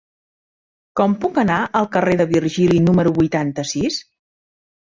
Com 0.99 1.13
puc 1.25 1.37
anar 1.43 1.59
al 1.81 1.87
carrer 1.97 2.17
de 2.23 2.27
Virgili 2.33 2.81
número 2.89 3.15
vuitanta-sis? 3.19 4.01